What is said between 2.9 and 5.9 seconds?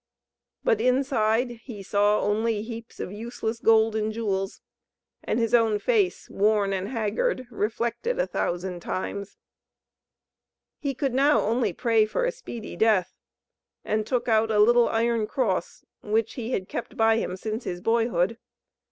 of useless gold and jewels, and his own